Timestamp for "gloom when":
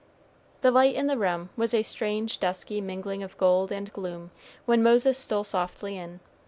3.93-4.81